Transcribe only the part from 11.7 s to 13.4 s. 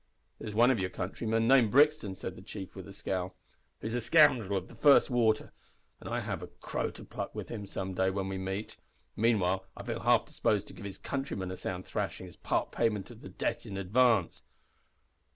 thrashing as part payment of the